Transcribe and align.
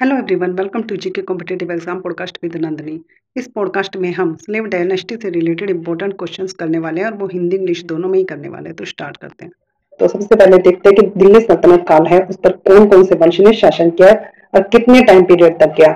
Hello 0.00 0.16
everyone 0.16 0.50
welcome 0.52 0.82
to 0.82 0.96
GK 0.96 1.22
competitive 1.22 1.70
exam 1.72 2.00
podcast 2.00 2.38
with 2.42 2.56
Nandini 2.56 2.98
इस 3.36 3.46
podcast 3.48 3.96
में 3.96 4.10
हम 4.12 4.34
slave 4.36 4.64
dynasty 4.64 5.16
से 5.22 5.28
related 5.30 5.70
important 5.70 6.12
questions 6.12 6.52
करने 6.52 6.78
वाले 6.78 7.00
हैं 7.00 7.06
और 7.08 7.14
वो 7.14 7.26
हिंदी, 7.26 7.56
इंग्लिश 7.56 7.82
दोनों 7.84 8.08
में 8.08 8.18
ही 8.18 8.24
करने 8.24 8.48
वाले 8.48 8.68
हैं 8.68 8.76
तो 8.76 8.84
स्टार्ट 8.84 9.16
करते 9.16 9.44
हैं। 9.44 9.52
तो 10.00 10.08
सबसे 10.08 10.36
पहले 10.36 10.58
देखते 10.58 10.88
हैं 10.88 10.96
कि 10.96 11.18
दिल्ली 11.18 11.40
सल्तनत 11.40 11.84
काल 11.88 12.06
है, 12.06 12.20
उस 12.20 12.36
पर 12.36 12.52
कौन 12.68 12.88
कौन 12.88 13.04
से 13.04 13.14
वंश 13.14 13.40
ने 13.40 13.52
शासन 13.52 13.90
किया 13.90 14.10
और 14.54 14.68
कितने 14.68 15.02
टाइम 15.02 15.24
पीरियड 15.24 15.58
तक 15.60 15.74
किया 15.76 15.92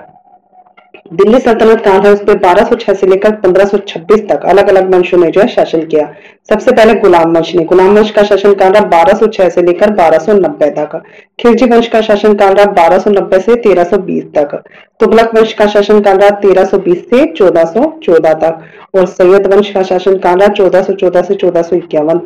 दिल्ली 1.11 1.39
सल्तनत 1.39 1.81
काल 1.85 2.01
है 2.01 2.13
उस 2.13 2.21
पर 2.21 2.37
बारह 2.39 2.95
से 2.95 3.07
लेकर 3.07 3.31
1526 3.37 4.21
तक 4.29 4.45
अलग 4.45 4.69
अलग 4.69 4.93
वंशों 4.95 5.19
ने 5.19 5.31
जो 5.31 5.41
है 5.41 5.47
शासन 5.49 5.81
किया। 5.85 6.05
सबसे 6.51 6.73
पहले 6.73 6.95
गुलाम 6.95 7.33
वंश 7.37 7.55
ने। 7.55 7.65
गुलाम 7.65 7.97
वंश 7.97 8.11
का 8.11 8.23
शासन 8.23 8.53
काल 8.55 8.73
रहा 8.73 8.85
बारह 8.87 9.49
से 9.49 9.63
लेकर 9.63 9.91
1290 9.93 10.71
तक। 10.71 11.03
खिलजी 11.41 11.67
वंश 11.67 11.89
का 11.89 12.01
शासन 12.01 12.35
काल 12.35 12.55
रहा 12.55 12.67
1290 12.67 13.41
से 13.41 13.57
1320 13.57 14.25
तक। 14.37 14.55
तुगलक 15.01 15.35
वंश 15.35 15.53
का 15.53 15.67
शासन 15.67 16.01
काल 16.01 16.19
रहा 16.19 16.31
1320 16.39 17.05
से 17.11 17.25
1414 17.27 18.35
तक। 18.35 18.61
और 18.95 19.07
सैयद 19.09 19.47
वंश 19.55 19.71
का 19.71 19.83
शासन 19.83 20.19
काल 20.19 20.39
रहा 20.39 20.49
1414 20.49 21.23
से 21.23 21.35
चौदह 21.35 21.63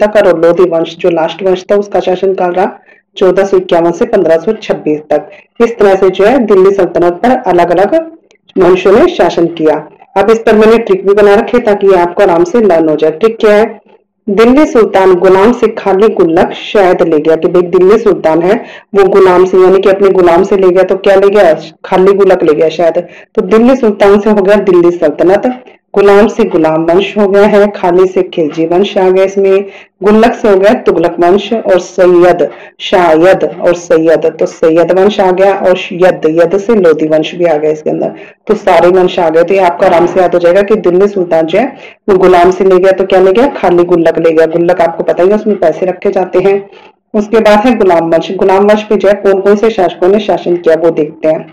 तक। 0.00 0.16
और 0.16 0.38
लोधी 0.40 0.68
वंश 0.70 0.96
जो 0.96 1.10
लास्ट 1.10 1.42
वंश 1.42 1.64
था, 1.70 1.76
उसका 1.76 2.00
शासन 2.00 2.34
काल 2.34 2.52
रहा 2.52 2.70
चौदह 3.16 3.44
से 3.44 3.58
1526 3.60 5.00
तक। 5.10 5.30
इस 5.60 5.78
तरह 5.78 5.94
से 5.94 6.10
जो 6.10 6.24
है 6.24 6.38
दिल्ली 6.44 6.70
सल्तनत 6.70 7.20
पर 7.22 7.36
अलग 7.46 7.70
अलग 7.70 8.02
मनुष्यों 8.56 8.92
ने 8.92 9.06
शासन 9.08 9.46
किया। 9.46 9.76
अब 10.16 10.30
इस 10.30 10.38
पर 10.38 10.56
मैंने 10.56 10.78
ट्रिक 10.78 11.06
भी 11.06 11.14
बना 11.14 11.34
रखे 11.34 11.58
ताकि 11.58 11.94
आपको 11.94 12.22
आराम 12.22 12.44
से 12.44 12.60
लर्न 12.60 12.88
हो 12.88 12.96
जाए। 12.96 13.10
ट्रिक 13.10 13.36
क्या 13.40 13.54
है? 13.54 13.80
दिल्ली 14.26 14.64
सुल्तान 14.66 15.14
गुलाम 15.14 15.52
से 15.52 15.68
खाली 15.68 16.08
गुल्लक 16.08 16.52
शायद 16.52 17.02
ले 17.02 17.18
गया 17.18 17.36
कि 17.36 17.48
भाई 17.48 17.62
दिल्ली 17.62 17.98
सुल्तान 17.98 18.42
है, 18.42 18.54
वो 18.94 19.04
गुलाम 19.04 19.44
से 19.44 19.58
यानी 19.58 19.78
कि 19.78 19.88
अपने 19.88 20.10
गुलाम 20.10 20.42
से 20.42 20.56
ले 20.56 20.68
गया 20.68 20.82
तो 20.82 20.96
क्या 20.96 21.14
ले 21.14 21.28
गया? 21.28 21.52
खाली 21.84 22.12
गुल्लक 22.12 22.42
ले 22.42 22.54
गया 22.54 22.68
शायद। 22.68 22.98
तो 23.34 23.42
दिल्ली 23.42 23.76
सुल्तान 23.76 24.18
से 24.20 24.30
हो 24.30 24.42
गया 24.42 24.56
दिल्ली 24.56 24.90
सल्तनत। 24.90 25.46
गुलाम 25.94 26.26
से 26.28 26.44
गुलाम 26.44 26.84
वंश 26.84 27.16
हो 27.18 27.26
गया 27.28 27.46
है, 27.46 27.66
खाली 27.70 28.06
से 28.06 28.22
खिलजी 28.24 28.64
वंश 28.66 28.96
आ 28.98 29.08
गया 29.10 29.24
इसमें, 29.24 29.64
गुल्लक 30.02 30.32
से 30.34 30.48
हो 30.50 30.56
गया 30.58 30.72
तुगलक 30.82 31.16
वंश 31.20 31.52
और 31.52 31.78
सैयद, 31.80 32.48
शायद 32.80 33.44
और 33.44 33.74
सैयद 33.76 34.26
तो 34.38 34.46
सैयद 34.46 34.92
वंश 34.98 35.18
आ 35.20 35.30
गया 35.32 35.52
और 35.58 35.78
यद 35.94 36.26
यद 36.30 36.56
से 36.58 36.74
लोधी 36.74 37.08
वंश 37.08 37.34
भी 37.34 37.44
आ 37.44 37.56
गया 37.56 37.70
इसके 37.70 37.90
अंदर। 37.90 38.12
तो 38.46 38.54
सारे 38.56 38.88
वंश 38.90 39.18
आ 39.18 39.28
गए 39.28 39.44
तो 39.44 39.54
ये 39.54 39.60
आपको 39.62 39.86
आराम 39.86 40.06
से 40.06 40.20
याद 40.20 40.34
हो 40.34 40.40
जाएगा 40.40 40.62
कि 40.62 40.76
दिल्ली 40.78 41.08
सुल्तान 41.08 41.46
जो 41.46 41.58
है, 41.58 41.66
वो 42.08 42.16
गुलाम 42.18 42.50
से 42.50 42.64
ले 42.64 42.78
गया 42.78 42.92
तो 42.92 43.04
क्या 43.04 43.20
ले 43.20 43.32
गया? 43.32 43.46
खाली 43.56 43.84
गुल्लक 43.84 44.18
ले 44.18 44.32
गया। 44.32 44.46
गुल्लक 44.48 44.80
आपको 44.80 45.04
पता 45.04 45.22
ही 45.22 45.28
है, 45.28 45.34
उसमें 45.34 45.58
पैसे 45.58 45.86
रखे 45.86 46.10
जाते 46.10 46.38
हैं। 46.40 46.60
उसके 47.14 47.40
बाद 47.40 47.66
है 47.66 47.74
गुलाम 47.78 48.10
वंश। 48.10 48.30
गुलाम 48.36 48.64
वंश 48.64 48.82
पे 48.82 48.96
जो 48.96 49.08
है 49.08 49.14
कौन 49.16 49.40
कौन 49.40 49.56
से 49.56 49.70
शासकों 49.70 50.08
ने 50.08 50.20
शासन 50.20 50.56
किया 50.56 50.74
वो 50.76 50.90
देखते 50.92 51.28
हैं। 51.28 51.46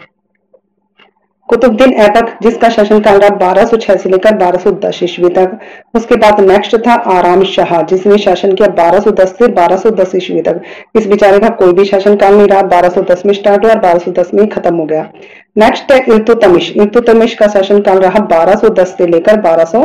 कुतुबुद्दीन 1.51 1.93
ऐबक 1.99 2.29
जिसका 2.43 2.67
शासनकाल 2.69 3.17
रहा 3.19 3.29
बारह 3.37 3.65
सौ 3.65 3.77
छह 3.77 3.95
से 3.95 4.09
लेकर 4.09 4.35
बारह 4.37 4.59
सौ 4.59 4.71
दस 4.81 4.99
ईस्वी 5.03 5.29
तक। 5.29 5.57
उसके 5.95 6.15
बाद 6.17 6.39
नेक्स्ट 6.41 6.75
था 6.85 6.93
आराम 7.13 7.43
शाह, 7.45 7.81
जिसने 7.83 8.17
शासन 8.17 8.53
किया 8.53 8.67
बारह 8.75 8.99
सौ 8.99 9.11
दस 9.13 9.35
से 9.39 9.47
बारह 9.53 9.77
सौ 9.77 9.89
दस 9.91 10.15
ईस्वी 10.15 10.41
तक। 10.41 10.61
इस 10.97 11.07
बेचारे 11.07 11.39
का 11.39 11.49
कोई 11.55 11.73
भी 11.73 11.85
शासनकाल 11.85 12.35
नहीं 12.35 12.47
रहा, 12.47 12.61
बारह 12.63 12.89
सौ 12.89 13.01
दस 13.03 13.25
में 13.25 13.33
स्टार्ट 13.33 13.65
हुआ 13.65 13.73
और 13.73 13.79
बारह 13.79 13.99
सौ 13.99 14.11
दस 14.11 14.33
में 14.33 14.47
खत्म 14.49 14.75
हो 14.75 14.85
गया। 14.85 15.09
नेक्स्ट 15.57 15.91
है 15.91 15.99
इल्तुतमिश 16.07 16.71
इल्तुतमिश 16.71 17.33
का 17.35 17.47
शासनकाल 17.49 17.99
रहा 17.99 18.19
बारह 18.27 18.55
सौ 18.55 18.69
दस 18.71 18.95
से 18.97 19.07
लेकर 19.07 19.41
बारह 19.41 19.65
सौ 19.65 19.83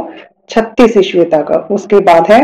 छत्तीस 0.50 0.96
ईस्वी 0.96 1.24
तक। 1.26 1.68
उसके 1.70 2.00
बाद 2.02 2.30
है 2.30 2.40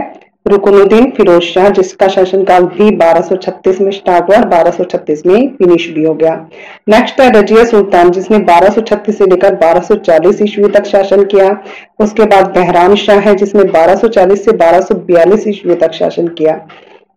रुकनुद्दीन 0.47 1.11
फिरोज 1.11 1.43
शाह, 1.43 1.69
जिसका 1.69 2.09
शासनकाल 2.09 2.65
भी 2.65 2.91
1236 2.91 3.81
में 3.81 3.91
स्टार्ट 3.91 4.29
हुआ 4.29 4.37
और 4.37 4.49
1236 4.49 5.27
में 5.27 5.57
फिनिश 5.57 5.89
भी 5.89 6.05
हो 6.05 6.15
गया। 6.15 6.49
नेक्स्ट 6.89 7.21
है 7.21 7.31
रजिया 7.31 7.65
सुल्तान, 7.65 8.11
जिसने 8.11 8.39
1236 8.39 9.19
से 9.19 9.25
लेकर 9.25 9.55
1240 9.55 10.43
ईस्वी 10.43 10.69
तक 10.69 10.85
शासन 10.85 11.25
किया। 11.25 11.63
उसके 12.01 12.25
बाद 12.25 12.47
बहराम 12.47 12.95
शाह 12.95 13.19
है, 13.19 13.35
जिसने 13.35 13.65
1240 13.65 14.45
से 14.45 14.53
1242 14.53 15.49
ईस्वी 15.49 15.75
तक 15.75 15.93
शासन 15.93 16.29
किया। 16.29 16.61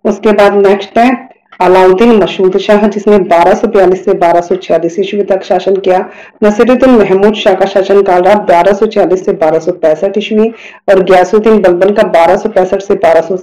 उसके 0.06 0.32
बाद 0.32 0.68
नेक्स्ट 0.68 0.98
है 0.98 1.35
अलाउद्दीन 1.60 2.12
मशहूद 2.14 2.58
शाह 2.58 2.86
जिसने 2.88 3.18
1242 3.18 3.96
से 3.98 4.14
1246 4.14 4.98
ईस्वी 5.00 5.22
तक 5.26 5.44
शासन 5.44 5.76
किया 5.80 6.00
नसीरुद्दीन 6.44 6.90
महमूद 6.94 7.36
शाह 7.36 7.54
का 7.56 7.66
शासन 7.66 8.02
काल 8.04 8.24
रहा 8.24 8.34
1246 8.48 9.24
से 9.26 9.32
बारह 9.36 10.12
ईस्वी 10.18 10.50
और 10.90 11.04
ग्यासुद्दीन 11.04 11.62
बलबन 11.62 11.94
का 12.00 12.04
1265 12.10 12.82
से 12.82 12.96
बारह 12.98 13.34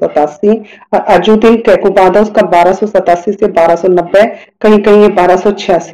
और 0.92 1.00
अजुद्दीन 1.14 1.56
कैकुबादा 1.66 2.20
उसका 2.20 2.46
1287 2.50 3.38
से 3.38 3.46
1290 3.48 4.26
कहीं 4.62 4.78
कहीं 4.80 5.02
ये 5.02 5.08
बारह 5.14 5.50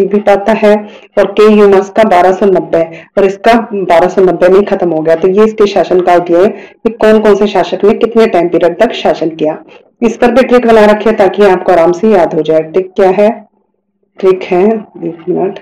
भी 0.08 0.20
पाता 0.22 0.52
है 0.58 0.74
और 1.18 1.32
के 1.32 1.50
यूमस 1.54 1.92
का 1.96 2.08
1290 2.12 2.84
और 3.18 3.24
इसका 3.24 3.52
1290 3.72 4.50
में 4.50 4.64
खत्म 4.66 4.90
हो 4.90 5.02
गया 5.02 5.14
तो 5.16 5.28
ये 5.30 5.44
इसके 5.44 5.66
शासन 5.68 6.00
काल 6.02 6.20
दिए 6.30 6.46
कि 6.48 6.92
कौन 6.96 7.20
कौन 7.20 7.36
से 7.36 7.46
शासक 7.48 7.84
ने 7.84 7.94
कितने 7.98 8.26
टाइम 8.28 8.48
पीरियड 8.48 8.80
तक 8.80 8.92
शासन 8.96 9.36
किया 9.36 9.62
इस 10.03 10.16
पर 10.16 10.31
भी 10.31 10.42
ट्रिक 10.42 10.66
बना 10.66 10.84
रखे 10.84 11.12
ताकि 11.12 11.42
आपको 11.42 11.72
आराम 11.72 11.92
से 11.92 12.10
याद 12.10 12.34
हो 12.34 12.42
जाए। 12.42 12.60
ट्रिक 12.62 12.92
क्या 12.97 13.10
है? 13.10 13.48
ट्रिक 14.19 14.42
है, 14.42 14.64
एक 15.04 15.25
मिनट। 15.28 15.59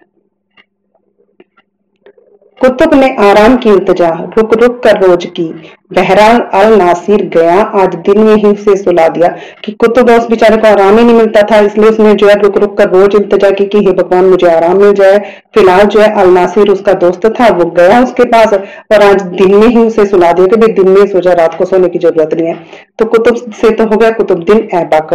कुतुब 2.60 2.94
ने 2.94 3.16
आराम 3.16 3.56
की 3.56 3.70
इल्तजा 3.70 4.08
रुक 4.38 4.54
रुक 4.54 4.82
कर 4.82 5.00
रोज 5.02 5.26
की। 5.26 5.75
बहरहाल 5.90 6.38
अल 6.54 6.72
नासिर 6.76 7.22
गया, 7.34 7.54
आज 7.54 7.94
दिन 7.96 8.18
में 8.20 8.34
ही 8.34 8.46
उसे 8.46 8.74
सुला 8.76 9.06
दिया 9.08 9.28
कि 9.64 9.72
कुतुब 9.74 10.08
उस 10.10 10.26
बेचारे 10.28 10.56
को 10.56 10.66
आराम 10.68 10.96
ही 10.98 11.04
नहीं 11.04 11.14
मिलता 11.14 11.42
था, 11.42 11.58
इसलिए 11.60 11.90
उसने 11.90 12.14
जो 12.14 12.28
है 12.28 12.34
रुक 12.40 12.56
रुक 12.58 12.76
कर 12.78 12.88
रोज 12.90 13.14
इल्तजा 13.14 13.50
की 13.50 13.64
कि 13.66 13.78
हे 13.78 13.92
भगवान, 13.92 14.24
मुझे 14.24 14.48
आराम 14.48 14.76
मिल 14.78 14.92
जाए। 14.94 15.18
फ़िलहाल 15.54 15.84
जो 15.84 16.00
है 16.00 16.10
अल 16.20 16.30
नासिर 16.30 16.70
उसका 16.70 16.92
दोस्त 16.96 17.26
था, 17.30 17.48
वो 17.48 17.64
गया 17.70 18.02
उसके 18.02 18.24
पास 18.26 18.54
और 18.54 19.02
आज 19.02 19.22
दिन 19.22 19.54
में 19.54 19.66
ही 19.66 19.78
उसे 19.78 20.06
सुला 20.06 20.32
दिया 20.32 20.46
कि 20.46 20.56
भाई 20.56 20.72
दिन 20.74 20.88
में 20.88 21.06
सो 21.06 21.20
जाए 21.20 21.34
रात 21.34 21.54
को 21.58 21.64
सोने 21.64 21.88
की 21.88 21.98
ज़रूरत 21.98 22.34
नहीं 22.34 22.48
है। 22.48 22.58
तो 22.98 23.04
कुतुब 23.06 23.36
से 23.52 23.70
तो 23.70 23.84
हो 23.84 23.96
गया 23.96 24.10
कुतुबुद्दीन 24.12 24.68
ऐबक। 24.74 25.14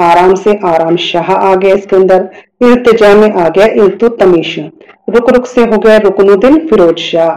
आराम 0.00 0.34
से 0.36 0.58
आराम 0.66 0.96
शाह 0.98 1.32
आ 1.32 1.54
गया 1.56 1.74
इसके 1.74 1.96
अंदर। 1.96 2.28
इल्तजा 2.62 3.14
में 3.14 3.30
आ 3.32 3.48
गया 3.48 3.66
इल्तु 3.84 4.08
तमीश। 4.16 4.58
रुक 5.10 5.30
रुक 5.30 5.46
से 5.46 5.64
हो 5.64 5.78
गया 5.78 5.96
रुकनुद्दीन 5.98 6.58
फिरोज 6.68 6.98
शाह। 7.00 7.30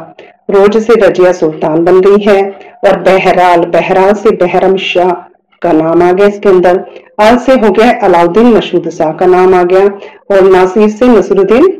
रोज 0.51 0.77
से 0.77 0.93
रजिया 0.97 1.31
सुल्तान 1.31 1.83
बन 1.83 1.99
गई 2.01 2.23
है। 2.23 2.39
और 2.85 2.99
बहराल 3.01 3.65
बहराल 3.71 4.13
से 4.15 4.35
बहरम 4.37 4.75
शाह 4.83 5.11
का 5.61 5.71
नाम 5.73 6.03
आ 6.03 6.11
गया 6.11 6.27
इसके 6.27 6.49
अंदर। 6.49 6.83
अल 7.19 7.37
से 7.37 7.53
हो 7.55 7.71
गया 7.71 7.91
अलाउद्दीन 8.03 8.53
मशहूद 8.55 8.89
शाह 8.91 9.11
का 9.13 9.25
नाम 9.27 9.53
आ 9.55 9.63
गया 9.65 9.85
और 10.31 10.51
नासिर 10.51 10.89
से 10.91 11.07
नसरुद्दीन 11.07 11.73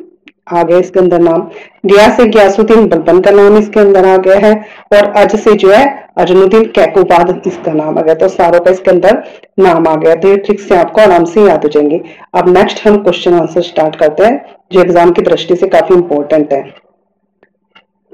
आ 0.48 0.62
गया 0.64 0.78
इसके 0.78 1.00
अंदर 1.00 1.20
नाम। 1.22 1.42
गया 1.86 2.10
से 2.16 2.26
गयासुद्दीन 2.28 2.88
बलबन 2.88 3.20
का 3.22 3.32
नाम 3.32 3.58
इसके 3.58 3.80
अंदर 3.80 4.06
आ 4.06 4.16
गया 4.18 4.38
है 4.40 4.54
और 4.94 5.12
अज 5.18 5.36
से 5.36 5.54
जो 5.56 5.72
है 5.72 5.86
अजनुद्दीन 6.18 6.66
कैकोबाद 6.76 7.42
इसका 7.48 7.72
नाम 7.74 7.98
आ 7.98 8.02
गया। 8.02 8.14
तो 8.16 8.28
सारों 8.30 8.60
का 8.60 8.72
इसके 8.72 8.92
अंदर 8.92 9.24
नाम 9.60 9.88
आ 9.88 9.96
गया। 9.96 10.16
तो 10.16 10.28
ये 10.28 10.36
ट्रिक 10.40 10.60
से 10.60 10.76
आपको 10.78 11.02
आराम 11.02 11.26
से 11.26 11.42
याद 11.42 11.64
हो 11.64 11.70
जाएँगे। 11.70 12.02
अब 12.34 12.50
नेक्स्ट 12.50 12.86
हम 12.88 12.98
क्वेश्चन 12.98 13.34
आंसर 13.34 13.62
स्टार्ट 13.64 13.96
करते 13.96 14.24
हैं, 14.24 14.46
जो 14.72 14.82
एग्ज़ाम 14.82 15.12
की 15.12 15.22
दृष्टि 15.24 15.56
से 15.56 15.68
काफ़ी 15.70 15.96
इंपॉर्टेंट 15.96 16.54
है। 16.54 16.62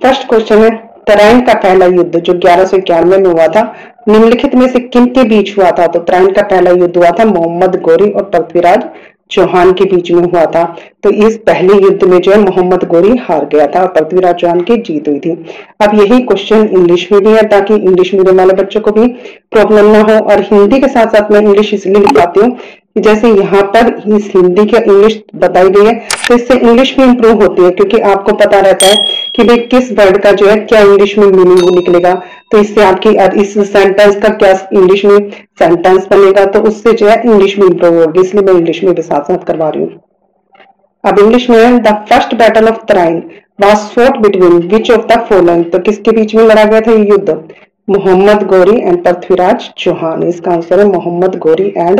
फ़र्स्ट 0.02 0.28
क्वेश्चन 0.30 0.64
है 0.64 0.70
तराइन 1.12 1.42
का 1.42 1.54
पहला 1.54 1.86
युद्ध 1.86 2.20
जो 2.20 2.34
ग्यारह 2.34 2.66
सौ 2.66 2.78
इक्यानवे 2.78 3.18
में 3.18 3.30
हुआ 3.30 3.48
था, 3.48 3.62
निम्नलिखित 4.10 4.54
में 4.56 4.68
से 4.68 4.80
किन 4.80 5.06
के 5.08 5.24
बीच 5.24 5.58
हुआ 5.58 5.72
था? 5.72 5.88
तो 5.88 6.00
तराइन 6.00 6.32
का 6.32 6.42
पहला 6.42 6.72
युद्ध 6.72 6.96
हुआ 6.98 7.10
था, 7.10 7.26
मोहम्मद 7.28 7.82
गोरी 7.82 8.10
और 8.12 8.24
पृथ्वीराज 8.26 8.84
चौहान 9.32 9.72
के 9.72 9.86
बीच 9.86 10.12
में 10.12 10.24
हुआ 10.24 10.46
था। 10.46 10.64
तो 11.04 11.10
इस 11.28 11.38
पहले 11.38 11.74
युद्ध 11.76 12.04
में 12.04 12.20
जो 12.20 12.32
है, 12.32 12.38
मोहम्मद 12.40 12.84
गोरी 12.88 13.16
हार 13.20 13.46
गया 13.46 13.68
था 13.68 13.82
और 13.82 13.88
पृथ्वीराज 13.90 14.36
चौहान 14.36 14.62
की 14.62 14.78
जीत 14.80 15.08
हुई 15.08 15.20
थी। 15.20 15.32
अब 15.82 15.94
यही 15.96 16.20
क्वेश्चन 16.22 16.68
इंग्लिश 16.68 17.08
में 17.12 17.22
भी 17.22 17.32
है, 17.32 17.48
ताकि 17.48 17.76
इंग्लिश 17.76 18.14
मीडियम 18.14 18.38
वाले 18.38 18.54
बच्चों 18.54 18.82
को 18.82 18.92
भी 18.92 19.08
प्रॉब्लम 19.52 19.92
ना 19.92 20.02
हो। 20.02 20.20
और 20.26 20.42
हिंदी 20.44 20.80
के 20.80 20.88
साथ 20.88 21.16
साथ 21.16 21.32
मैं 21.32 21.42
इंग्लिश 21.42 21.74
इसलिए 21.74 22.02
लिखाती 22.02 22.40
हूँ 22.40 22.56
जैसे 22.96 23.30
यहाँ 23.30 23.62
पर 23.74 23.88
हिंदी 24.06 24.66
का 24.72 24.78
इंग्लिश 24.80 25.22
बताई 25.42 25.70
गई 25.70 25.86
है 25.86 25.94
तो 26.28 26.36
इससे 26.36 26.54
इंग्लिश 26.56 26.96
भी 26.98 27.04
इंप्रूव 27.04 27.42
होती 27.42 27.64
है, 27.64 27.70
क्योंकि 27.72 28.00
आपको 28.00 28.34
पता 28.36 28.60
रहता 28.60 28.86
है 28.86 28.96
कि 29.36 29.44
भाई 29.44 29.58
किस 29.72 29.92
वर्ड 30.00 30.18
का 30.24 30.32
जो 30.34 30.48
है 30.48 30.56
क्या 30.62 30.82
इंग्लिश 30.82 31.18
में 31.18 31.26
मीनिंग 31.28 31.70
निकलेगा। 31.76 32.14
तो 32.52 32.58
इससे 32.58 32.84
आपकी 32.84 33.10
इस 33.42 33.54
सेंटेंस 33.72 34.16
का 34.22 34.30
क्या 34.36 34.52
इंग्लिश 34.74 35.06
में 35.06 35.30
सेंटेंस 35.60 36.08
बनेगा 36.08 36.46
तो 36.48 36.62
उससे 36.70 36.94
जो 36.94 37.08
है 37.08 37.22
इंग्लिश 37.24 37.58
में 37.60 37.66
इंप्रूव 37.68 38.00
होगी। 38.00 38.22
इसलिए 38.22 38.44
मैं 38.44 38.54
इंग्लिश 38.54 38.84
में 38.84 38.94
साथ 39.02 39.44
करवा 39.46 39.70
रही 39.70 39.84
हूँ। 39.84 40.02
अब 41.04 41.20
इंग्लिश 41.20 41.50
में 41.50 41.82
the 41.82 41.94
first 42.10 42.36
battle 42.38 42.68
of 42.70 42.86
Tarain 42.88 43.22
was 43.62 43.86
fought 43.94 44.18
between 44.22 44.58
which 44.70 44.92
of 44.92 45.06
the 45.08 45.20
following 45.30 45.64
तो 45.72 45.80
किसके 45.82 46.12
बीच 46.12 46.36
में 46.36 46.44
लड़ा 46.44 46.64
गया 46.64 46.82
था 46.82 46.92
युद्ध? 46.94 47.38
मोहम्मद 47.88 48.44
गोरी 48.48 48.80
एंड 48.80 49.04
पृथ्वीराज 49.04 49.70
चौहान। 49.78 50.24
इसका 50.24 50.52
आंसर 50.52 50.80
है 50.80 50.86
मोहम्मद 50.88 51.36
गोरी 51.40 51.74
एंड 51.78 52.00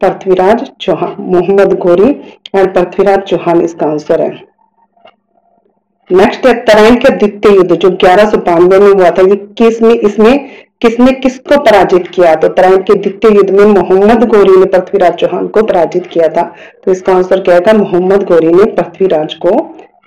पृथ्वीराज 0.00 0.70
चौहान, 0.80 1.14
मोहम्मद 1.20 1.72
गोरी 1.78 2.10
एंड 2.54 2.74
पृथ्वीराज 2.74 3.22
चौहान 3.22 3.60
इसका 3.62 3.86
आंसर 3.86 4.20
है। 4.22 4.30
नेक्स्ट 6.10 6.46
है 6.46 6.52
तराइन 6.64 6.96
के 6.96 7.10
द्वितीय 7.10 7.54
युद्ध, 7.54 7.74
जो 7.74 7.90
ग्यारह 7.92 8.30
सौ 8.30 8.38
बानवे 8.40 8.78
में 8.78 8.92
हुआ 8.92 9.10
था, 9.10 9.22
ये 9.22 9.36
किसने 9.58 9.94
इसमें 10.08 10.48
किसने 10.82 11.12
किसको 11.14 11.58
पराजित 11.62 12.06
किया? 12.08 12.34
तो 12.34 12.48
तराइन 12.50 12.82
के 12.82 12.94
द्वितीय 12.94 13.36
युद्ध 13.36 13.50
में 13.50 13.64
मोहम्मद 13.66 14.24
गोरी 14.28 14.56
ने 14.56 14.64
पृथ्वीराज 14.66 15.14
चौहान 15.14 15.46
को 15.48 15.62
पराजित 15.62 16.06
किया 16.06 16.28
था। 16.28 16.42
तो 16.84 16.92
इसका 16.92 17.14
आंसर 17.14 17.40
क्या 17.40 17.54
है? 17.56 17.76
मोहम्मद 17.78 18.22
गोरी 18.22 18.48
ने 18.48 18.64
पृथ्वीराज 18.72 19.34
को 19.36 19.58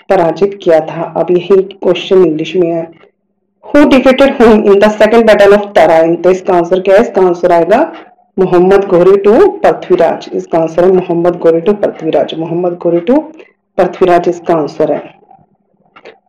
पराजित 0.09 0.59
किया 0.63 0.79
था। 0.81 1.13
अब 1.17 1.31
यही 1.31 1.61
क्वेश्चन 1.63 2.23
इंग्लिश 2.25 2.55
में 2.55 2.69
है। 2.69 2.83
Who 3.63 3.83
defeated 3.89 4.41
whom 4.41 4.63
in 4.63 4.79
the 4.79 4.89
second 4.91 5.25
battle 5.27 5.53
of 5.53 5.65
Tarain 5.73 6.15
तो 6.15 6.31
इसका 6.31 6.53
आंसर 6.53 6.79
क्या 6.79 6.95
है? 6.95 7.01
इसका 7.01 7.21
आंसर 7.21 7.51
आएगा 7.51 7.81
मोहम्मद 8.39 8.85
गोरे 8.85 9.15
टू 9.17 9.31
पृथ्वीराज। 9.59 10.29
इसका 10.33 10.59
आंसर 10.59 10.83
है 10.83 10.91
मोहम्मद 10.91 11.37
गोरे 11.37 11.59
to 11.61 11.73
Prithviraj. 11.75 12.33
Mohammad 12.39 12.77
Gore 12.83 12.99
to 13.07 13.17
Prithviraj 13.77 14.29
इसका 14.29 14.53
आंसर 14.55 14.91
है। 14.91 15.01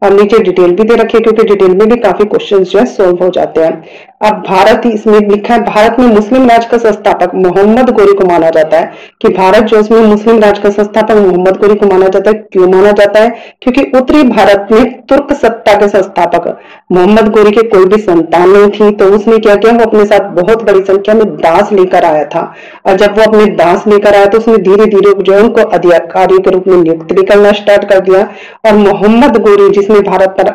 अब 0.03 0.13
नीचे 0.13 0.39
डिटेल 0.41 0.75
भी 0.75 0.85
दे 0.85 0.95
रखी 0.97 1.17
है, 1.17 1.23
क्योंकि 1.23 1.43
डिटेल 1.45 1.77
में 1.77 1.89
भी 1.89 1.97
काफ़ी 1.99 2.25
क्वेश्चन 2.27 2.63
जो 2.65 2.79
है 2.79 2.85
सोल्व 2.87 3.25
हो 3.25 3.29
जाते 3.31 3.61
हैं। 3.61 4.09
अब 4.23 4.43
भारत 4.47 4.83
इसमें 4.87 5.19
लिखा 5.21 5.55
है, 5.55 5.61
भारत 5.65 5.99
में 6.01 6.07
मुस्लिम 6.09 6.49
राज 6.49 6.65
का 6.67 6.79
संस्थापक 6.79 7.35
मोहम्मद 7.37 7.91
गोरी 7.91 8.13
को 8.15 8.25
माना 8.27 8.51
जाता 8.51 8.79
है 8.79 8.93
कि 9.23 9.29
भारत 9.35 9.65
जो 9.65 9.79
इसमें 9.79 10.01
मुस्लिम 10.03 10.39
राज 10.41 10.59
का 10.59 10.71
संस्थापक 10.71 11.17
मोहम्मद 11.17 11.57
गोरी 11.57 11.75
को 11.75 11.87
माना 11.87 12.09
जाता 12.09 12.31
है। 12.31 12.37
क्यों 12.53 12.69
माना 12.69 12.91
जाता 12.93 13.21
है? 13.21 13.31
क्योंकि 13.63 13.83
उत्तरी 13.99 14.23
भारत 14.25 14.69
में 14.73 15.01
तुर्क 15.03 15.33
सत्ता 15.35 15.75
के 15.75 15.89
संस्थापक 15.89 16.49
मोहम्मद 16.93 17.29
गोरी 17.33 17.51
के 17.51 17.63
कोई 17.69 17.85
भी 17.87 18.01
संतान 18.01 18.51
नहीं 18.51 18.71
थी 18.71 18.91
तो 18.97 19.05
उसने 19.15 19.39
क्या 19.39 19.55
किया, 19.57 19.73
वो 19.73 19.85
अपने 19.85 20.05
साथ 20.07 20.29
बहुत 20.35 20.63
बड़ी 20.65 20.83
संख्या 20.83 21.15
में 21.15 21.25
दास 21.37 21.73
लेकर 21.73 22.05
आया 22.05 22.25
था। 22.27 22.43
और 22.87 22.97
जब 22.97 23.19
वो 23.19 23.23
अपने 23.23 23.47
दास 23.57 23.87
लेकर 23.89 24.15
आया 24.15 24.27
तो 24.27 24.39
उसने 24.39 24.57
धीरे 24.61 24.87
धीरे 24.87 25.15
जो 25.21 25.33
है 25.33 25.41
उनको 25.43 25.69
अधिकारी 25.71 26.39
के 26.39 26.51
रूप 26.51 26.69
में 26.69 26.77
नियुक्त 26.77 27.13
भी 27.13 27.23
करना 27.25 27.53
स्टार्ट 27.55 27.89
कर 27.91 28.01
दिया। 28.03 28.29
और 28.67 28.77
मोहम्मद 28.79 29.37
गोरी 29.39 29.71
जिसने 29.91 30.01
भारत 30.09 30.35
पर 30.39 30.49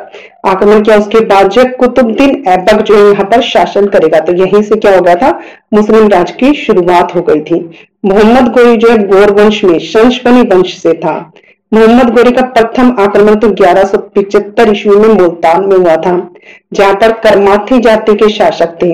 आक्रमण 0.49 0.81
किया, 0.81 0.97
उसके 0.97 1.19
बाद 1.25 1.49
जो 1.49 1.63
कुतुबुद्दीन 1.77 2.43
ऐबक 2.47 2.81
जो 2.81 2.95
यहाँ 2.97 3.25
पर 3.25 3.41
शासन 3.43 3.87
करेगा। 3.87 4.19
तो 4.19 4.33
यहीं 4.33 4.61
से 4.61 4.75
क्या 4.75 4.95
हो 4.95 5.01
गया 5.01 5.15
था? 5.15 5.39
मुस्लिम 5.73 6.07
राज 6.07 6.31
की 6.31 6.53
शुरुआत 6.55 7.15
हो 7.15 7.21
गई 7.21 7.41
थी। 7.41 7.59
मोहम्मद 8.05 8.51
गोरी 8.53 8.75
जो 8.77 8.89
है 8.89 8.97
गोर 9.07 9.31
वंश 9.33 9.63
में 9.63 9.77
संशपनी 9.81 10.41
वंश 10.45 10.77
से 10.77 10.93
था। 10.95 11.15
मोहम्मद 11.71 12.13
गोरी 12.15 12.31
का 12.31 12.41
प्रथम 12.49 12.95
आक्रमण 12.99 13.35
तो 13.35 13.49
ग्यारह 13.53 13.83
सौ 13.83 13.97
पिछहत्तर 14.15 14.71
ईस्वी 14.71 14.95
में 14.97 15.13
मुल्तान 15.13 15.65
में 15.65 15.77
हुआ 15.77 15.95
था। 15.97 16.15
जहाँ 16.73 16.93
पर 16.93 17.11
करमाथी 17.23 17.79
जाति 17.79 18.15
के 18.15 18.29
शासक 18.29 18.77
थे। 18.83 18.93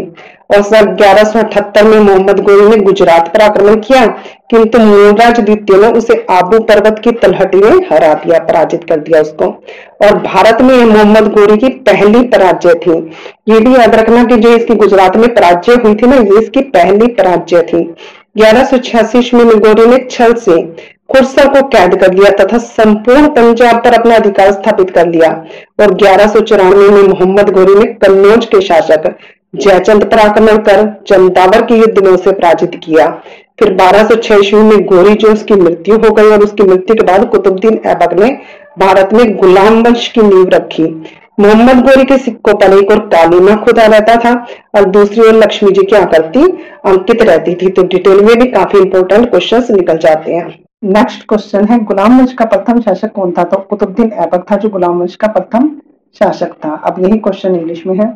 और 0.51 0.61
सन 0.61 0.85
ग्यारह 0.95 1.83
में 1.83 1.99
मोहम्मद 1.99 2.39
गोरी 2.39 2.67
ने 2.69 2.77
गुजरात 2.77 3.27
पर 3.33 3.41
आक्रमण 3.41 3.75
किया। 3.79 4.05
किंतु 4.51 4.79
मूलराज 4.79 5.39
द्वितीय 5.39 5.77
ने 5.77 5.91
उसे 5.91 6.15
आबू 6.29 6.59
पर्वत 6.61 6.99
की 7.03 7.11
तलहटी 7.11 7.57
में 7.57 7.87
हरा 7.91 8.13
दिया, 8.15 8.39
पराजित 8.39 8.83
कर 8.83 8.99
दिया 8.99 9.21
उसको। 9.21 9.45
और 10.03 10.17
भारत 10.23 10.61
में 10.61 10.83
मोहम्मद 10.85 11.31
गोरी 11.33 11.57
की 11.57 11.69
पहली 11.89 12.23
पराजय 12.27 12.73
थी। 12.77 12.97
ये 13.49 13.59
भी 13.59 13.75
याद 13.75 13.95
रखना 13.95 14.23
कि 14.23 14.37
जो 14.37 14.49
इसकी 14.49 14.75
गुजरात 14.75 15.17
में 15.17 15.33
पराजय 15.35 15.73
हुई 15.73 15.95
थी 15.95 16.07
ना, 16.07 16.15
ये 16.15 16.39
इसकी 16.39 16.61
पहली 16.69 17.07
पराजय 17.13 17.61
थी। 17.63 17.83
ग्यारह 18.37 18.69
में 19.35 19.59
गोरी 19.59 19.85
ने 19.85 20.05
छल 20.11 20.33
से 20.33 20.61
खुरसा 21.11 21.43
को 21.45 21.61
कैद 21.67 21.95
कर 21.95 22.13
लिया 22.13 22.29
तथा 22.35 22.57
संपूर्ण 22.57 23.27
पंजाब 23.29 23.83
पर 23.83 23.93
अपना 23.93 24.15
अधिकार 24.15 24.51
स्थापित 24.51 24.89
कर 24.89 25.07
लिया। 25.07 25.31
और 25.79 25.93
ग्यारह 25.93 26.33
में 26.33 27.07
मोहम्मद 27.07 27.49
गोरी 27.49 27.75
ने 27.75 27.85
कन्नौज 28.03 28.45
के 28.45 28.61
शासक 28.61 29.15
जयचंद 29.53 30.03
पर 30.03 30.19
आक्रमण 30.19 30.57
कर 30.57 30.85
चंदावर 31.07 31.61
के 31.61 31.75
युद्ध 31.75 32.07
उसे 32.07 32.31
पराजित 32.31 32.79
किया। 32.83 33.07
फिर 33.59 33.73
बारह 33.73 34.03
सौ 34.03 34.15
छह 34.15 34.63
में 34.63 34.85
गोरी 34.85 35.13
जो 35.13 35.31
उसकी 35.31 35.53
मृत्यु 35.53 35.95
हो 35.95 36.13
गई 36.13 36.29
और 36.29 36.43
उसकी 36.43 36.63
मृत्यु 36.63 36.95
के 36.95 37.05
बाद 37.05 37.29
कुतुबुद्दीन 37.29 37.79
ऐबक 37.85 38.13
ने 38.13 38.29
भारत 38.79 39.13
में 39.13 39.35
गुलाम 39.37 39.81
वंश 39.81 40.07
की 40.07 40.21
नींव 40.21 40.47
रखी। 40.47 40.83
मोहम्मद 41.39 41.83
गोरी 41.85 42.03
के 42.03 42.17
सिक्कों 42.17 42.53
पर 42.53 42.73
एक 42.73 42.91
और 42.91 42.99
कालीमा 43.07 43.55
खुदा 43.55 43.85
रहता 43.85 44.15
था 44.15 44.33
और 44.75 44.85
दूसरी 44.85 45.21
ओर 45.21 45.33
लक्ष्मी 45.33 45.71
जी 45.71 45.83
की 45.83 45.95
आकृति 45.95 46.43
अंकित 46.85 47.21
रहती 47.21 47.55
थी। 47.55 47.69
तो 47.69 47.83
डिटेल 47.83 48.21
में 48.21 48.35
भी 48.39 48.47
काफ़ी 48.47 48.79
इंपोर्टेंट 48.79 49.29
क्वेश्चंस 49.29 49.71
निकल 49.71 49.97
जाते 49.97 50.33
हैं। 50.33 50.47
नेक्स्ट 50.83 51.27
क्वेश्चन 51.27 51.65
है, 51.65 51.79
गुलाम 51.79 52.19
वंश 52.19 52.33
का 52.33 52.45
प्रथम 52.45 52.81
शासक 52.81 53.11
कौन 53.11 53.31
था? 53.31 53.43
तो 53.43 53.57
कुतुबुद्दीन 53.59 54.11
ऐबक 54.13 54.45
था 54.51 54.55
जो 54.55 54.69
गुलाम 54.69 54.99
वंश 54.99 55.15
का 55.15 55.27
प्रथम 55.27 55.69
शासक 56.19 56.51
था। 56.65 56.73
अब 56.85 57.05
यही 57.05 57.17
क्वेश्चन 57.17 57.55
इंग्लिश 57.55 57.85
में 57.87 57.95
है। 57.95 58.11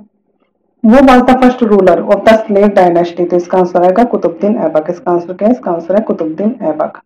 Who 0.85 0.97
was 1.03 1.31
first 1.31 1.63
ruler 1.63 2.01
of 2.01 2.23
the 2.23 2.35
slave 2.37 2.67
dynasty 2.75 3.25
तो 3.25 3.37
इसका 3.37 3.57
आंसर 3.57 3.83
आएगा 3.83 4.03
कुतुबुद्दीन 4.05 4.55
ऐबक। 4.57 4.89
इसका 4.89 5.11
आंसर 5.11 5.33
क्या 5.33 5.47
है? 5.47 5.53
इसका 5.53 5.71
आंसर 5.71 5.95
है 5.95 6.01
कुतुबुद्दीन 6.03 6.55
ऐबक। 6.63 6.99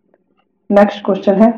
नेक्स्ट 0.70 1.04
क्वेश्चन 1.06 1.34
है। 1.34 1.54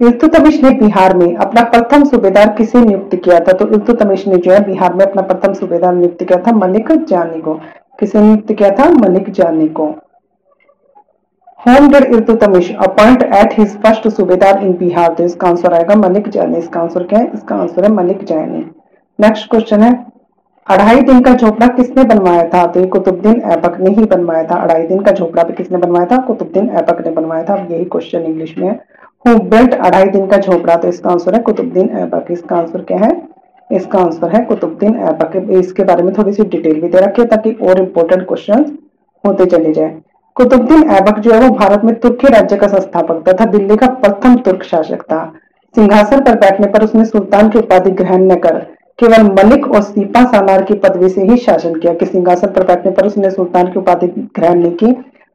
इल्तुतमिश 0.00 0.62
ने 0.62 0.70
बिहार 0.76 1.16
में 1.16 1.34
अपना 1.36 1.62
प्रथम 1.70 2.04
सूबेदार 2.04 2.52
किसे 2.52 2.80
नियुक्त 2.80 3.14
किया 3.16 3.38
था? 3.38 3.52
तो 3.52 3.66
इल्तुतमिश 3.68 4.26
ने 4.26 4.36
जो 4.36 4.52
है 4.52 4.64
बिहार 4.66 4.94
में 4.94 5.04
अपना 5.06 5.22
प्रथम 5.22 5.52
सूबेदार 5.52 5.94
नियुक्त 5.94 6.22
किया 6.24 6.38
था 6.46 6.52
मलिक 6.56 6.92
जानी 7.04 7.40
को। 7.40 7.54
किसे 7.98 8.20
नियुक्त 8.20 8.52
किया 8.52 8.70
था? 8.70 8.88
मलिक 8.90 9.30
जानी 9.30 9.68
को। 9.70 9.86
Whom 11.60 11.90
did 11.90 12.04
Iltutmish 12.04 12.70
appoint 12.86 13.22
at 13.22 13.58
his 13.58 13.76
first 13.82 14.08
subedar 14.10 14.62
in 14.64 14.72
Bihar. 14.76 15.14
तो 15.14 15.24
इसका 15.24 15.48
आंसर 15.48 15.74
आएगा 15.74 15.94
मलिक 15.98 16.28
जानी। 16.28 16.58
इसका 16.58 16.80
आंसर 16.80 17.02
क्या 17.04 17.18
है? 17.18 17.30
इसका 17.34 17.56
आंसर 17.56 17.84
है 17.84 17.92
मलिक 17.92 18.24
जानी। 18.24 18.64
नेक्स्ट 19.18 19.50
क्वेश्चन 19.50 19.82
है, 19.82 19.90
अढ़ाई 20.66 21.00
दिन 21.00 21.20
का 21.20 21.34
झोपड़ा 21.34 21.66
किसने 21.66 22.04
बनवाया 22.04 22.42
था? 22.44 22.66
तो 22.66 22.80
ये 22.80 22.86
कुतुबुद्दीन 22.86 23.40
ऐबक 23.52 23.78
ने 23.80 23.90
ही 23.90 24.04
बनवाया 24.04 24.44
था। 24.44 24.56
अढ़ाई 24.56 24.86
दिन 24.86 25.00
का 25.00 25.12
झोपड़ा 25.12 25.42
भी 25.42 25.52
किसने 25.52 25.78
बनवाया 25.78 26.06
था? 26.06 26.16
कुतुबुद्दीन 26.16 26.70
ऐबक 26.70 27.04
ने 27.06 27.12
बनवाया 27.12 27.44
था। 27.44 27.56
यही 27.70 27.84
क्वेश्चन 27.84 28.22
इंग्लिश 28.22 28.54
में 28.58 28.66
है। 28.68 28.74
हु 29.24 29.34
बिल्ट 29.50 29.74
अढ़ाई 29.74 30.04
दिन 30.06 30.26
का 30.26 30.36
झोपड़ा? 30.36 30.76
तो 30.76 30.88
इसका 30.88 31.10
आंसर 31.10 31.34
है 31.34 31.40
कुतुबुद्दीन 31.40 31.90
ऐबक। 31.98 32.30
इसका 32.30 32.56
आंसर 32.56 32.82
क्या 32.82 32.98
है? 32.98 33.10
इसका 33.70 33.98
आंसर 33.98 34.36
है 34.36 34.44
कुतुबुद्दीन 34.44 34.96
ऐबक। 35.00 35.36
इसके 35.52 35.84
बारे 35.84 36.02
में 36.02 36.12
थोड़ी 36.14 36.32
सी 36.32 36.44
डिटेल 36.44 36.80
भी 36.80 36.88
दे 36.88 36.98
रखी 36.98 37.22
है 37.22 37.28
ताकि 37.28 37.52
और 37.62 37.78
इम्पोर्टेंट 37.78 38.26
क्वेश्चन 38.28 38.64
होते 39.24 39.46
चले 39.46 39.72
जाए। 39.72 39.96
कुतुबुद्दीन 40.36 40.90
ऐबक 40.90 41.18
जो 41.18 41.32
है, 41.32 41.40
वो 41.40 41.54
भारत 41.56 41.84
में 41.84 41.94
तुर्की 42.00 42.28
राज्य 42.28 42.56
का 42.56 42.66
संस्थापक 42.68 43.24
तथा 43.28 43.44
दिल्ली 43.46 43.76
का 43.76 43.86
प्रथम 43.96 44.36
तुर्क 44.40 44.62
शासक 44.64 45.02
था। 45.02 45.24
सिंहासन 45.74 46.20
पर 46.20 46.38
बैठने 46.38 46.66
पर 46.66 46.84
उसने 46.84 47.04
सुल्तान 47.04 47.48
की 47.48 47.58
उपाधि 47.58 47.90
ग्रहण 47.92 48.30
न 48.32 48.36
कर 48.36 48.64
केवल 48.98 49.22
मलिक 49.22 49.66
और 49.66 49.82
सीपा 49.82 50.24
सालार 50.24 50.62
की 50.62 50.74
पदवी 50.74 51.08
से 51.08 51.22
ही 51.22 51.36
शासन 51.36 51.74
किया। 51.74 51.94
कि 51.94 52.06
सिंहासन 52.06 52.46
पर 52.46 52.66
बैठने 52.66 52.92
पर 52.92 53.06
उसने 53.06 53.30
सुल्तान 53.30 53.66
की 53.66 53.78
उपाधि 53.78 54.06
ग्रहण 54.06 54.58
नहीं 54.58 54.72
की, 54.72 54.86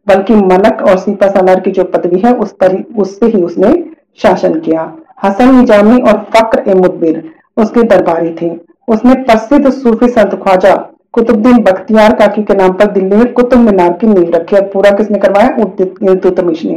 बल्कि 0.07 0.35
मलक 0.35 0.81
और 0.81 0.97
सीपा 0.97 1.27
सालार 1.27 1.59
की 1.59 1.71
जो 1.71 1.83
पदवी 1.83 2.19
है, 2.19 2.33
उस 2.33 2.51
पर 2.51 2.75
ही 2.75 2.83
उससे 2.97 3.25
ही 3.25 3.41
उसने 3.41 3.83
शासन 4.17 4.59
किया। 4.59 4.91
हसन 5.23 5.55
निजामी 5.55 6.01
और 6.01 6.25
फक्र 6.35 6.63
ए 6.67 6.73
मुदबिर 6.73 7.29
उसके 7.57 7.83
दरबारी 7.83 8.35
थे। 8.41 8.51
उसने 8.87 9.13
प्रसिद्ध 9.13 9.69
सूफी 9.69 10.07
संत 10.07 10.35
ख्वाजा 10.43 10.75
कुतुबुद्दीन 11.13 11.57
बख्तियार 11.57 12.15
काकी 12.15 12.43
के 12.43 12.53
नाम 12.53 12.71
पर 12.71 12.85
दिल्ली 12.85 13.15
में 13.15 13.33
कुतुब 13.33 13.59
मीनार 13.59 13.93
की 13.93 14.07
नींव 14.07 14.31
रखी 14.35 14.55
और 14.55 14.61
पूरा 14.61 14.91
किसने 14.91 15.19
करवाया? 15.19 15.55
इल्तुतमिश 16.11 16.63
ने। 16.65 16.75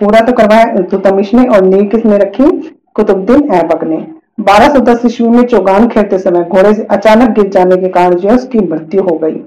पूरा 0.00 0.20
तो 0.20 0.32
करवाया 0.32 0.70
इल्तुतमिश 0.70 1.34
ने 1.34 1.46
और 1.46 1.64
नींव 1.64 1.84
किसने 1.84 2.18
रखी? 2.18 2.76
कुतुबुद्दीन 2.94 3.50
ऐबक 3.52 3.84
ने। 3.84 4.19
1210 4.40 5.04
ईस्वी 5.06 5.28
में 5.28 5.42
चौगान 5.42 5.88
खेलते 5.88 6.18
समय 6.18 6.44
घोड़े 6.44 6.74
से 6.74 6.82
अचानक 6.82 7.30
गिर 7.30 7.48
जाने 7.48 7.76
के 7.76 7.88
कारण 7.88 8.14
जो 8.14 8.28
है 8.28 8.34
उसकी 8.34 8.58
मृत्यु 8.58 9.02
हो 9.02 9.16
गई। 9.18 9.42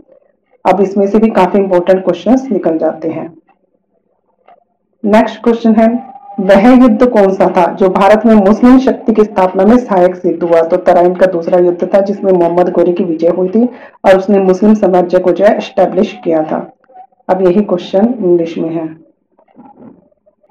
अब 0.65 0.81
इसमें 0.81 1.07
से 1.07 1.19
भी 1.19 1.29
काफ़ी 1.29 1.59
इंपॉर्टेंट 1.59 2.03
क्वेश्चंस 2.03 2.47
निकल 2.51 2.77
जाते 2.77 3.09
हैं। 3.09 3.33
नेक्स्ट 5.05 5.43
क्वेश्चन 5.43 5.75
है, 5.75 5.87
वह 6.39 6.67
युद्ध 6.73 7.07
कौन 7.07 7.33
सा 7.33 7.47
था 7.57 7.65
जो 7.73 7.89
भारत 7.89 8.25
में 8.25 8.33
मुस्लिम 8.35 8.79
शक्ति 8.79 9.13
की 9.13 9.23
स्थापना 9.23 9.65
में 9.65 9.77
सहायक 9.77 10.15
सिद्ध 10.15 10.43
हुआ? 10.43 10.61
तो 10.61 10.77
तराइन 10.77 11.15
का 11.15 11.25
दूसरा 11.25 11.59
युद्ध 11.59 11.93
था 11.93 12.01
जिसमें 12.01 12.31
मोहम्मद 12.31 12.69
गोरी 12.69 12.93
की 12.93 13.03
विजय 13.03 13.29
हुई 13.29 13.49
थी 13.49 13.65
और 14.05 14.17
उसने 14.17 14.39
मुस्लिम 14.39 14.73
साम्राज्य 14.73 15.19
को 15.19 15.31
जो 15.31 15.45
है 15.45 15.55
एस्टेब्लिश 15.57 16.19
किया 16.23 16.43
था। 16.43 16.71
अब 17.29 17.41
यही 17.41 17.61
क्वेश्चन 17.61 18.13
इंग्लिश 18.19 18.57
में 18.57 18.69
है। 18.69 18.87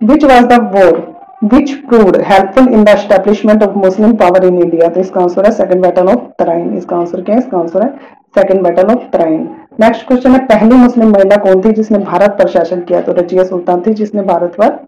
Which 0.00 0.24
was 0.24 0.46
the 0.46 0.60
war 0.74 1.11
which 1.42 1.70
proved 1.88 2.16
helpful 2.22 2.66
in 2.68 2.84
the 2.84 2.92
establishment 2.94 3.62
of 3.62 3.76
Muslim 3.76 4.16
power 4.16 4.42
in 4.48 4.58
India. 4.64 4.90
तो 4.90 5.00
इसका 5.00 5.20
आंसर 5.20 5.44
है 5.46 5.50
सेकंड 5.52 5.82
बैटल 5.82 6.08
ऑफ़ 6.08 6.20
तराइन 6.38 6.76
इसका 6.76 6.96
आंसर 6.96 7.22
क्या 7.22 7.34
है 7.34 7.40
इसका 7.42 7.58
आंसर 7.58 7.82
है 7.82 7.88
second 8.36 8.62
battle 8.64 8.92
of 8.92 9.10
Tarain 9.12 9.48
next 9.80 10.06
question 10.06 10.30
है, 10.32 10.38
पहली 10.46 10.76
मुस्लिम 10.76 11.10
महिला 11.12 11.36
कौन 11.44 11.60
थी 11.64 11.72
जिसने 11.72 11.98
भारत 12.00 12.36
पर 12.38 12.48
शासन 12.48 12.80
किया? 12.82 13.00
तो 13.00 13.12
रजिया 13.12 13.44
सुल्तान 13.44 13.82
थी 13.86 13.94
जिसने 13.94 14.22
भारत 14.22 14.54
पर 14.60 14.78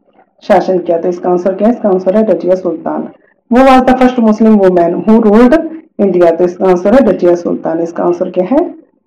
शासन 0.43 0.79
किया। 0.79 0.99
तो 0.99 1.09
इसका 1.09 1.31
आंसर 1.31 1.55
क्या 1.55 1.69
है 1.69 1.75
इसका 1.75 1.89
आंसर 1.89 2.17
है 2.17 2.25
Razia 2.31 2.55
Sultan. 2.55 3.09
Who 3.51 3.65
was 3.65 3.85
the 3.85 3.99
first 3.99 4.19
Muslim 4.21 4.55
women 4.59 4.95
who 5.09 5.21
ruled 5.21 5.55
India 6.01 6.31
तो 6.31 6.45
इसका 6.45 6.69
आंसर 6.69 6.95
है 6.95 7.05
रजिया 7.09 7.35
सुल्तान। 7.37 7.81
इसका 7.81 8.05
आंसर 8.05 8.31
क्या 8.31 8.47
है 8.51 8.59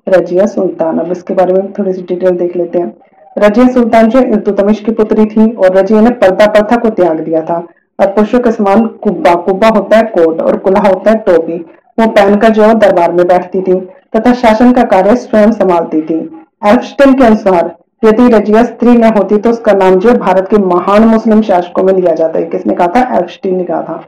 रजिया 0.07 0.45
सुल्तान। 0.47 0.99
अब 0.99 1.11
इसके 1.11 1.33
बारे 1.33 1.53
में 1.53 1.71
थोड़ी 1.73 1.93
सी 1.93 2.01
डिटेल 2.09 2.37
देख 2.37 2.55
लेते 2.57 2.79
हैं। 2.79 2.93
रजिया 3.37 3.67
सुल्तान 3.67 4.09
जो 4.09 4.19
इल्तुतमिश 4.19 4.79
की 4.79 4.91
पुत्री 4.91 5.25
थी 5.25 5.51
और 5.53 5.75
रजिया 5.75 6.01
ने 6.01 6.09
पर्दा 6.11 6.45
प्रथा 6.47 6.75
को 6.75 6.89
त्याग 6.89 7.19
दिया 7.19 7.41
था। 7.41 7.57
और 7.99 8.07
पुरुषों 8.07 8.39
के 8.39 8.51
समान 8.51 8.85
कुब्बा 9.03 9.33
कुब्बा 9.35 9.67
होता 9.67 9.97
है 9.97 10.03
कोट 10.03 10.41
और 10.41 10.57
कुल्हा 10.57 10.87
होता 10.87 11.11
है 11.11 11.17
टोपी। 11.17 11.57
वो 11.97 12.07
पहनकर 12.07 12.49
जो 12.49 12.73
दरबार 12.73 13.11
में 13.11 13.25
बैठती 13.27 13.61
थी 13.61 13.79
तथा 14.15 14.33
शासन 14.33 14.71
का 14.71 14.83
कार्य 14.83 15.15
स्वयं 15.15 15.51
संभालती 15.51 16.01
थी। 16.01 16.17
एल्फस्टेन 16.65 17.13
के 17.13 17.25
अनुसार, 17.25 17.75
यदि 18.05 18.27
रजिया 18.27 18.63
स्त्री 18.63 18.97
न 18.97 19.03
होती 19.17 19.37
तो 19.37 19.49
उसका 19.49 19.73
नाम 19.73 19.95
जो 19.95 20.13
भारत 20.13 20.47
के 20.49 20.57
महान 20.57 21.03
मुस्लिम 21.03 21.41
शासकों 21.41 21.83
में 21.83 21.93
लिया 21.93 22.13
जाता 22.13 22.39
है। 22.39 22.45
किसने 22.45 22.73
कहा 22.73 22.87
था? 22.87 23.01
एल्फस्टीन 23.17 23.55
ने 23.55 23.63
कहा 23.63 23.81
था। 23.81 24.03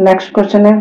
नेक्स्ट 0.00 0.34
क्वेश्चन 0.34 0.66
है। 0.66 0.74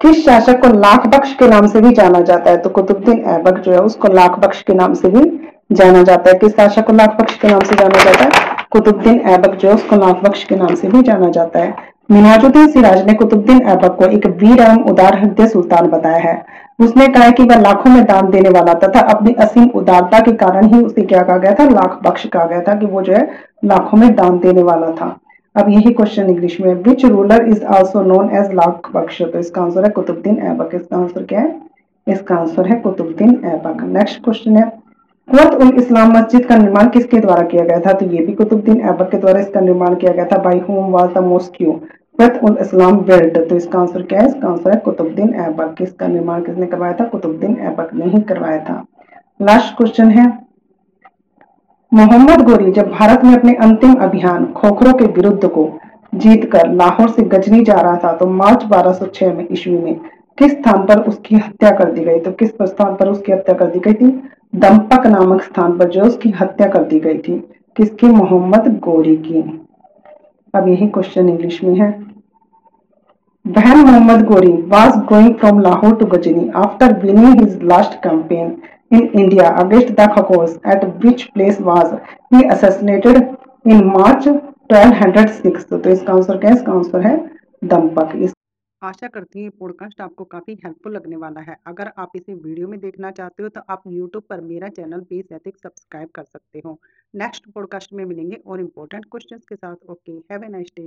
किस 0.00 0.24
शासक 0.24 0.60
को 0.60 0.68
लाख 0.68 1.06
बख्श 1.06 1.34
के 1.34 1.48
नाम 1.48 1.66
से 1.66 1.80
भी 1.80 1.90
जाना 1.92 2.20
जाता 2.20 2.50
है? 2.50 2.56
तो 2.56 2.70
कुतुबुद्दीन 2.70 3.24
ऐबक 3.24 3.58
जो 3.58 3.72
है, 3.72 3.78
उसको 3.78 4.08
लाख 4.08 4.38
बख्श 4.38 4.62
के 4.62 4.74
नाम 4.74 4.94
से 4.94 5.08
भी 5.08 5.48
जाना 5.72 6.02
जाता 6.02 6.30
है। 6.30 6.38
किस 6.38 6.52
शासक 6.52 6.86
को 6.86 6.92
लाख 6.92 7.20
बख्श 7.20 7.34
के 7.34 7.48
नाम 7.48 7.60
से 7.60 7.76
जाना 7.76 8.04
जाता 8.04 8.24
है? 8.24 8.30
कुतुबुद्दीन 8.70 9.20
ऐबक 9.20 9.54
जो 9.54 9.68
है, 9.68 9.74
उसको 9.74 9.96
लाख 9.96 10.16
बख्श 10.24 10.44
के 10.44 10.56
नाम 10.56 10.74
से 10.74 10.88
भी 10.88 11.02
जाना 11.02 11.28
जाता 11.28 11.58
है। 11.58 11.74
मिनाजुद्दीन 12.10 12.68
सिराज 12.68 13.06
ने 13.06 13.14
कुतुबुद्दीन 13.14 13.62
ऐबक 13.62 13.96
को 13.98 14.04
एक 14.04 14.26
वीर 14.26 14.60
एवं 14.60 14.82
उदार 14.82 15.18
हृदय 15.18 15.46
सुल्तान 15.46 15.86
बताया 15.86 16.30
है। 16.30 16.44
उसने 16.80 17.08
कहा 17.08 17.30
कि 17.30 17.42
वह 17.42 17.60
लाखों 17.60 17.90
में 17.90 18.04
दान 18.04 18.30
देने 18.30 18.48
वाला 18.48 18.74
तथा 18.74 19.00
अपनी 19.00 19.32
असीम 19.32 19.70
उदारता 19.74 20.18
के 20.18 20.32
कारण 20.32 20.66
ही 20.66 20.82
उसे 20.82 21.02
क्या 21.02 21.22
कहा 21.22 21.38
गया 21.38 21.54
था? 21.54 21.64
लाख 21.64 22.00
बख्श 22.04 22.26
कहा 22.26 22.44
गया 22.44 22.60
था 22.60 22.74
कि 22.74 22.86
वो 22.86 23.02
जो 23.02 23.12
है, 23.12 23.30
लाखों 23.64 23.98
में 23.98 24.14
दान 24.14 24.38
देने 24.38 24.62
वाला 24.62 24.86
था। 24.86 25.18
अब 25.56 25.68
यही 25.68 25.92
क्वेश्चन 25.92 26.28
इंग्लिश 26.30 26.60
में 26.60 26.74
which 26.82 27.04
ruler 27.04 27.48
is 27.48 27.64
also 27.76 28.02
known 28.02 28.28
as 28.36 28.52
Lakh 28.54 28.90
Bakhsh 28.94 29.20
तो 29.22 29.38
इसका 29.38 29.62
आंसर 29.62 29.84
है 29.84 29.90
कुतुबुद्दीन 29.90 30.38
ऐबक। 30.40 30.74
इसका 30.74 30.96
आंसर 30.96 31.22
क्या 31.24 31.40
है? 31.40 31.54
इसका 32.06 32.34
आंसर 32.34 32.66
है 32.66 32.76
कुतुबुद्दीन 32.80 33.34
ऐबक। 33.44 33.82
नेक्स्ट 33.88 34.22
क्वेश्चन 34.24 34.56
है। 34.56 34.62
कुत 35.28 35.54
उल 35.54 35.72
इस्लाम 35.78 36.12
मस्जिद 36.16 36.44
का 36.46 36.56
निर्माण 36.56 36.88
किसके 36.88 37.18
द्वारा 37.18 37.42
किया 37.44 37.64
गया 37.64 37.80
था? 37.80 37.92
तो 37.92 38.06
ये 38.06 38.24
भी 38.26 38.32
कुतुबुद्दीन 38.32 38.80
ऐबक 38.80 39.10
के 39.10 39.18
द्वारा 39.18 39.40
इसका 39.40 39.60
निर्माण 39.60 39.94
किया 39.94 40.12
गया 40.12 40.24
था। 40.24 40.38
By 40.42 40.58
whom 40.68 40.92
was 40.92 41.10
the 41.14 41.24
mosque 41.24 41.72
Quwwat 42.18 42.40
ul 42.44 42.56
Islam 42.60 42.98
build 43.00 43.38
तो 43.48 43.56
इसका 43.56 43.78
आंसर 43.78 44.02
क्या 44.02 44.20
है? 44.20 44.28
इसका 44.28 44.48
आंसर 44.48 44.70
है 44.70 44.76
कुतुबुद्दीन 44.84 45.34
ऐबक। 45.46 45.82
इसका 45.82 46.06
निर्माण 46.08 46.42
किसने 46.42 46.66
करवाया 46.66 46.92
था? 46.92 47.04
कुतुबुद्दीन 47.06 47.56
ऐबक 47.62 47.94
ने 47.94 48.04
ही 48.06 48.20
करवाया 48.22 48.58
था। 48.64 48.84
लास्ट 49.42 49.76
क्वेश्चन 49.76 50.10
है। 50.10 50.26
मोहम्मद 51.92 52.42
गोरी 52.42 52.70
जब 52.72 52.90
भारत 52.90 53.24
में 53.24 53.34
अपने 53.34 53.54
अंतिम 53.54 53.94
अभियान 53.94 54.44
खोखरों 54.52 54.92
के 54.94 55.04
विरुद्ध 55.04 55.48
को 55.48 55.78
जीतकर 56.14 56.70
लाहौर 56.72 57.08
से 57.10 57.22
गजनी 57.22 57.62
जा 57.64 57.74
रहा 57.74 57.96
था 57.96 58.12
तो 58.12 58.26
मार्च 58.26 58.64
1206 58.64 59.32
में 59.34 59.46
ईस्वी 59.52 59.78
में 59.78 60.00
किस 60.38 60.52
स्थान 60.52 60.84
पर 60.86 61.00
उसकी 61.00 61.36
हत्या 61.36 61.70
कर 61.70 61.90
दी 61.92 62.04
गई? 62.04 62.18
तो 62.20 62.32
किस 62.32 62.50
स्थान 62.62 62.94
पर 62.94 63.08
उसकी 63.08 63.32
हत्या 63.32 63.54
कर 63.54 63.66
दी 63.66 63.78
गई 63.78 63.92
थी? 63.92 64.10
दंपक 64.54 65.06
नामक 65.06 65.42
स्थान 65.42 65.78
पर 65.78 65.88
जो 65.88 66.02
उसकी 66.02 66.30
हत्या 66.30 66.68
कर 66.68 66.84
दी 66.84 67.00
गई 67.00 67.18
थी, 67.18 67.38
किसकी? 67.76 68.06
मोहम्मद 68.06 68.80
गोरी 68.84 69.16
की। 69.16 69.42
अब 70.54 70.68
यही 70.68 70.86
क्वेश्चन 70.86 71.28
इंग्लिश 71.28 71.62
में 71.64 71.74
है। 71.74 71.90
बहन 73.46 73.78
Mohammad 73.78 74.24
Ghori 74.24 74.52
was 74.72 74.96
going 75.08 75.34
from 75.34 75.60
Lahore 75.60 75.96
to 75.96 76.06
Ghazni 76.06 76.50
after 76.56 77.00
winning 77.02 77.40
his 77.40 77.62
last 77.70 78.02
campaign. 78.06 78.50
In 78.90 79.12
India 79.12 79.54
against 79.56 79.94
the 79.96 80.06
Khakos, 80.08 80.58
at 80.64 80.82
which 81.02 81.32
place 81.34 81.58
was 81.60 81.94
he 82.30 82.44
assassinated 82.46 83.16
in 83.64 83.86
March 83.86 84.26
1206. 84.26 85.64
तो 85.64 85.90
इसका 85.90 86.12
आंसर 86.12 86.38
क्या 86.38 86.50
इसका 86.54 86.72
आंसर 86.72 87.06
है 87.06 87.16
दंपक। 87.64 88.32
आशा 88.82 89.08
करती 89.14 89.42
हूँ 89.44 89.50
पॉडकास्ट 89.60 90.00
आपको 90.00 90.24
काफ़ी 90.24 90.52
हेल्पफुल 90.64 90.94
लगने 90.94 91.16
वाला 91.16 91.40
है। 91.40 91.56
अगर 91.66 91.90
आप 91.98 92.12
इसे 92.16 92.34
वीडियो 92.34 92.68
में 92.68 92.78
देखना 92.80 93.10
चाहते 93.10 93.42
हो 93.42 93.48
तो 93.48 93.60
आप 93.70 93.82
यूट्यूब 93.86 94.22
पर 94.30 94.40
मेरा 94.42 94.68
चैनल 94.78 95.00
बेस 95.10 95.32
एथिक 95.32 95.58
सब्सक्राइब 95.58 96.08
कर 96.14 96.24
सकते 96.24 96.62
हो। 96.66 96.78
नेक्स्ट 97.14 97.50
पॉडकास्ट 97.54 97.92
में 97.92 98.04
मिलेंगे 98.04 98.36
और 98.46 98.60
इम्पोर्टेंट 98.60 99.04
क्वेश्चंस 99.10 99.44
के 99.48 99.56
साथ। 99.56 99.90
Okay 99.90 100.12
have 100.32 100.44
a 100.44 100.48
nice 100.48 100.72
day 100.76 100.82